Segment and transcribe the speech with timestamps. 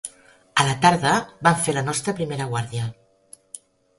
[0.61, 1.11] A la tarda
[1.47, 2.87] vam fer la nostra primera guàrdia